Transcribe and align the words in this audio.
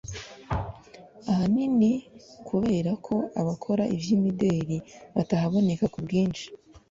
ahanini 1.31 1.91
kubera 2.47 2.91
ko 3.05 3.15
n'abakora 3.33 3.83
ivy'imideri 3.95 4.77
batahaboneka 5.15 5.85
ku 5.93 5.97
bwinshi 6.05 6.45